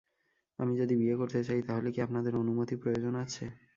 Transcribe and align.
আমি 0.59 0.73
যদি 0.77 0.93
বিয়ে 1.01 1.15
করতে 1.15 1.39
চাই 1.47 1.61
তাহলে 1.67 1.89
কি 1.93 1.99
আপনাদের 2.01 2.33
অনুমতি 2.41 2.75
প্রয়োজন 2.81 3.13
আছে? 3.23 3.43